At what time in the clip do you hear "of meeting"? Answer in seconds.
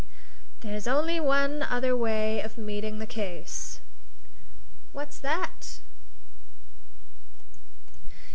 2.41-2.97